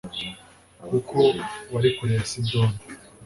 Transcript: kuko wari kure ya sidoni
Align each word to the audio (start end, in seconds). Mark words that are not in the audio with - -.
kuko 0.89 1.15
wari 1.71 1.89
kure 1.95 2.13
ya 2.17 2.25
sidoni 2.31 2.77